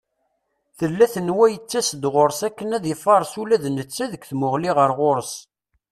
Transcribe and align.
Tella 0.77 1.05
tenwa 1.13 1.45
yettas-d 1.49 2.03
ɣur-s 2.13 2.39
akken 2.47 2.69
ad 2.77 2.85
ifares 2.93 3.33
ula 3.41 3.57
d 3.63 3.65
netta 3.69 4.05
deg 4.11 4.25
tmuɣli 4.29 4.71
ɣer 4.77 4.91
ɣur-s. 4.99 5.33